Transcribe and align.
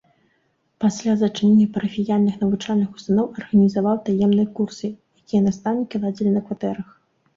Пасля 0.83 1.13
зачынення 1.23 1.67
парафіяльных 1.75 2.39
навучальных 2.43 2.89
устаноў 2.99 3.27
арганізаваў 3.41 3.95
таемныя 4.07 4.47
курсы, 4.61 4.87
якія 5.23 5.41
настаўнікі 5.49 5.95
ладзілі 6.07 6.31
на 6.41 6.49
кватэрах. 6.49 6.87